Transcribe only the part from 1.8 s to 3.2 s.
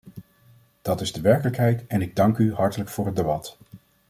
en ik dank u hartelijk voor het